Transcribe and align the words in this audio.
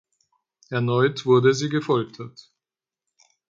Erneut 0.71 1.27
wurde 1.27 1.53
sie 1.53 1.69
gefoltert. 1.69 2.49